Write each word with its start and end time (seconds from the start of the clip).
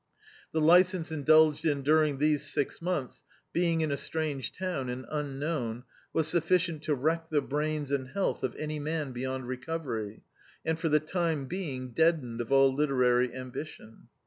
The 0.51 0.61
licence 0.61 1.11
indulged 1.11 1.63
in 1.63 1.83
during 1.83 2.17
these 2.17 2.41
six 2.51 2.79
mcnths, 2.79 3.21
being 3.53 3.81
in 3.81 3.91
a 3.91 3.97
strange 3.97 4.51
town 4.51 4.89
and 4.89 5.05
unknown, 5.11 5.83
was 6.11 6.27
sufficient 6.27 6.81
to 6.85 6.95
wreck 6.95 7.29
the 7.29 7.39
brains 7.39 7.91
and 7.91 8.07
htblth 8.09 8.41
of 8.41 8.55
any 8.55 8.79
man 8.79 9.11
beyond 9.11 9.47
recovery, 9.47 10.23
and 10.65 10.79
for 10.79 10.89
the 10.89 10.99
time 10.99 11.45
being 11.45 11.91
deadened 11.91 12.41
all 12.49 12.73
literary 12.73 13.31
ambition. 13.31 14.07